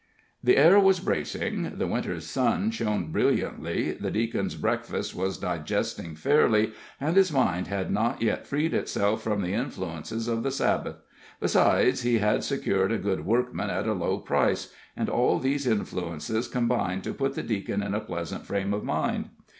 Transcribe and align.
The 0.43 0.57
air 0.57 0.79
was 0.79 0.99
bracing, 0.99 1.73
the 1.77 1.85
Winter 1.85 2.19
sun 2.21 2.71
shone 2.71 3.11
brilliantly, 3.11 3.91
the 3.91 4.09
Deacon's 4.09 4.55
breakfast 4.55 5.13
was 5.15 5.37
digesting 5.37 6.15
fairly, 6.15 6.73
and 6.99 7.15
his 7.15 7.31
mind 7.31 7.67
had 7.67 7.91
not 7.91 8.19
yet 8.19 8.47
freed 8.47 8.73
itself 8.73 9.21
from 9.21 9.43
the 9.43 9.53
influences 9.53 10.27
of 10.27 10.41
the 10.41 10.49
Sabbath. 10.49 10.95
Besides, 11.39 12.01
he 12.01 12.17
had 12.17 12.43
secured 12.43 12.91
a 12.91 12.97
good 12.97 13.27
workman 13.27 13.69
at 13.69 13.85
a 13.87 13.93
low 13.93 14.17
price, 14.17 14.73
and 14.97 15.07
all 15.07 15.37
these 15.37 15.67
influences 15.67 16.47
combined 16.47 17.03
to 17.03 17.13
put 17.13 17.35
the 17.35 17.43
Deacon 17.43 17.83
in 17.83 17.93
a 17.93 17.99
pleasant 17.99 18.43
frame 18.47 18.73
of 18.73 18.83
mind. 18.83 19.29